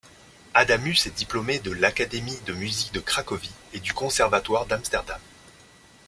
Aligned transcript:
Adamus 0.55 1.05
est 1.05 1.15
diplômé 1.15 1.59
de 1.59 1.69
l'Académie 1.69 2.39
de 2.47 2.53
musique 2.53 2.91
de 2.91 2.99
Cracovie 3.01 3.53
et 3.73 3.79
du 3.79 3.93
Conservatoire 3.93 4.65
d'Amsterdam. 4.65 5.19